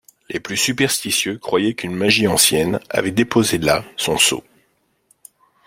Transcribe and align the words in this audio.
Les 0.31 0.39
plus 0.39 0.57
superstitieux 0.57 1.37
croyaient 1.37 1.75
qu’une 1.75 1.93
magie 1.95 2.25
ancienne 2.27 2.79
avait 2.89 3.11
déposé 3.11 3.59
là 3.59 3.85
son 3.97 4.17
sceau. 4.17 4.43